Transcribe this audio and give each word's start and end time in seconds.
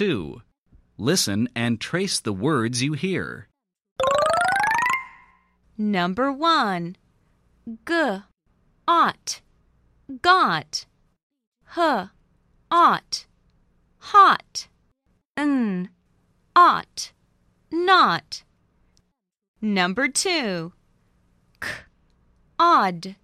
2. 0.00 0.40
Listen 0.96 1.46
and 1.54 1.78
trace 1.78 2.20
the 2.20 2.32
words 2.32 2.82
you 2.82 2.94
hear. 2.94 3.48
Number 5.76 6.32
1. 6.32 6.96
G. 7.86 8.16
Ought. 8.88 9.42
Got. 10.22 10.86
H. 11.76 12.08
Ought. 12.70 13.26
Hot. 13.98 14.68
N. 15.36 15.90
Ought. 16.56 17.12
Not. 17.70 18.42
Number 19.60 20.08
2. 20.08 20.72
K. 21.60 21.68
Odd. 22.58 23.16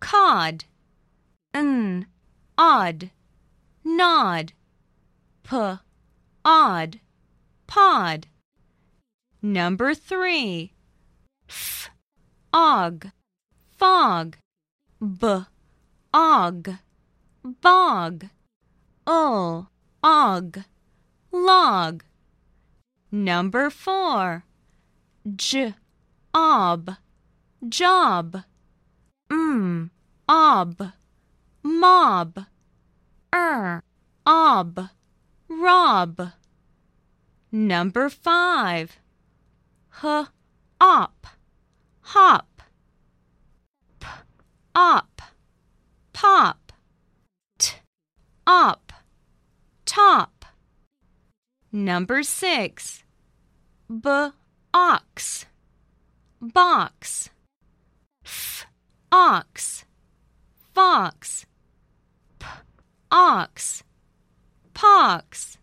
Cod. 0.00 0.64
N. 1.54 2.08
Odd. 2.58 3.10
Nod. 3.84 4.52
P. 5.44 5.78
Odd. 6.44 7.00
Pod. 7.66 8.26
Number 9.42 9.94
3. 9.94 10.72
F. 11.48 11.90
Og. 12.52 13.10
Fog. 13.78 14.36
B. 15.00 15.44
Og. 16.12 16.78
Bog. 17.42 18.24
Ul. 19.06 19.68
Og. 20.02 20.64
Log. 21.32 22.04
Number 23.10 23.70
4. 23.70 24.44
J. 25.36 25.74
Ob. 26.34 26.96
Job. 27.68 28.42
M. 29.30 29.90
Ob. 30.28 30.92
Mob. 31.62 32.46
Er. 33.32 33.82
Ob. 34.26 34.90
Rob. 35.70 36.32
Number 37.52 38.08
5. 38.10 38.98
H. 40.02 40.04
Op. 40.80 41.26
Hop. 42.00 42.62
P. 44.00 44.04
Op. 44.74 45.22
Pop. 46.12 46.72
T. 47.58 47.82
Op. 48.48 48.92
Top. 49.84 50.44
Number 51.70 52.24
6. 52.24 53.04
B. 53.88 54.06
Ox. 54.74 55.46
Box. 56.40 57.30
F. 58.24 58.66
Ox. 59.12 59.84
Fox. 60.74 61.46
P. 62.40 62.44
Ox. 63.12 63.84
Pox. 64.74 65.59